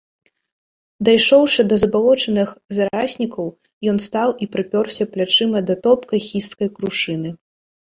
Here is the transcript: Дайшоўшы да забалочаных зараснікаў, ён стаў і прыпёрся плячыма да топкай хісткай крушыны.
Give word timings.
Дайшоўшы 1.09 1.65
да 1.73 1.77
забалочаных 1.81 2.49
зараснікаў, 2.79 3.45
ён 3.93 3.97
стаў 4.07 4.29
і 4.47 4.49
прыпёрся 4.57 5.03
плячыма 5.15 5.65
да 5.71 5.79
топкай 5.87 6.19
хісткай 6.29 6.75
крушыны. 6.81 7.29